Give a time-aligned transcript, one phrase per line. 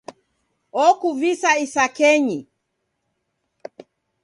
[0.85, 2.39] Okuvisa isakenyi.